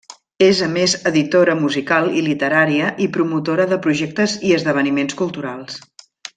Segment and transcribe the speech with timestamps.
[0.43, 5.81] És a més editora musical i literària i promotora de projectes i esdeveniments culturals.